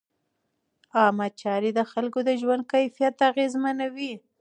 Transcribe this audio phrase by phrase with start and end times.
[0.97, 4.13] عامه چارې د خلکو د ژوند کیفیت اغېزمنوي.